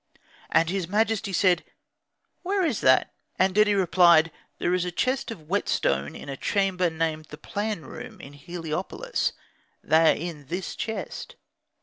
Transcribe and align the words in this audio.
And 0.49 0.71
his 0.71 0.87
majesty 0.87 1.31
said, 1.31 1.63
"Where 2.41 2.65
is 2.65 2.81
that?" 2.81 3.13
And 3.37 3.53
Dedi 3.53 3.75
replied, 3.75 4.31
"There 4.57 4.73
is 4.73 4.83
a 4.83 4.89
chest 4.91 5.29
of 5.29 5.47
whetstone 5.47 6.15
in 6.15 6.27
a 6.27 6.35
chamber 6.35 6.89
named 6.89 7.25
the 7.25 7.37
plan 7.37 7.85
room, 7.85 8.19
in 8.19 8.33
Heli 8.33 8.71
opolis; 8.71 9.33
they 9.83 10.13
are 10.13 10.15
in 10.15 10.47
this 10.47 10.75
chest." 10.75 11.35